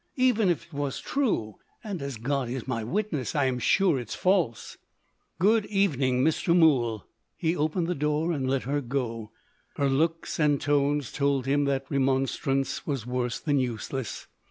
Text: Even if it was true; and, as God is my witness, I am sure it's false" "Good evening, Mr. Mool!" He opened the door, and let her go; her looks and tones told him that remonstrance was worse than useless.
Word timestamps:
Even 0.17 0.49
if 0.49 0.65
it 0.65 0.73
was 0.73 0.99
true; 0.99 1.57
and, 1.83 2.01
as 2.01 2.17
God 2.17 2.49
is 2.49 2.67
my 2.67 2.83
witness, 2.83 3.35
I 3.35 3.45
am 3.45 3.59
sure 3.59 3.99
it's 3.99 4.15
false" 4.15 4.79
"Good 5.39 5.67
evening, 5.67 6.23
Mr. 6.23 6.57
Mool!" 6.57 7.05
He 7.37 7.55
opened 7.55 7.85
the 7.85 7.93
door, 7.93 8.31
and 8.31 8.49
let 8.49 8.63
her 8.63 8.81
go; 8.81 9.29
her 9.75 9.89
looks 9.91 10.39
and 10.39 10.59
tones 10.59 11.11
told 11.11 11.45
him 11.45 11.65
that 11.65 11.85
remonstrance 11.87 12.87
was 12.87 13.05
worse 13.05 13.39
than 13.39 13.59
useless. 13.59 14.25